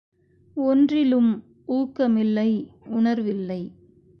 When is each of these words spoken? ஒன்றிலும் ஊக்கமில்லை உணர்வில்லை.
ஒன்றிலும் 0.55 1.43
ஊக்கமில்லை 1.67 2.67
உணர்வில்லை. 2.85 3.61